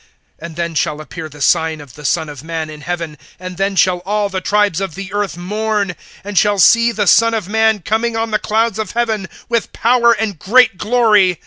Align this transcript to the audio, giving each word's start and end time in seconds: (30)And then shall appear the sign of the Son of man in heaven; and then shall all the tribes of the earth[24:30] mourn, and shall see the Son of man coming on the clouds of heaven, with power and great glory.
(30)And 0.41 0.55
then 0.55 0.73
shall 0.73 0.99
appear 0.99 1.29
the 1.29 1.41
sign 1.43 1.79
of 1.79 1.93
the 1.93 2.03
Son 2.05 2.27
of 2.27 2.43
man 2.43 2.71
in 2.71 2.81
heaven; 2.81 3.19
and 3.39 3.57
then 3.57 3.75
shall 3.75 3.99
all 3.99 4.29
the 4.29 4.41
tribes 4.41 4.81
of 4.81 4.95
the 4.95 5.09
earth[24:30] 5.09 5.37
mourn, 5.37 5.95
and 6.23 6.39
shall 6.39 6.57
see 6.57 6.91
the 6.91 7.05
Son 7.05 7.35
of 7.35 7.47
man 7.47 7.81
coming 7.83 8.17
on 8.17 8.31
the 8.31 8.39
clouds 8.39 8.79
of 8.79 8.93
heaven, 8.93 9.29
with 9.47 9.71
power 9.73 10.11
and 10.13 10.39
great 10.39 10.79
glory. 10.79 11.39